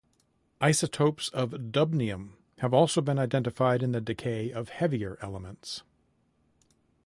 Isotopes 0.59 1.29
of 1.29 1.51
dubnium 1.51 2.31
have 2.57 2.73
also 2.73 3.01
been 3.01 3.19
identified 3.19 3.83
in 3.83 3.91
the 3.91 4.01
decay 4.01 4.49
of 4.51 4.69
heavier 4.69 5.19
elements. 5.21 5.83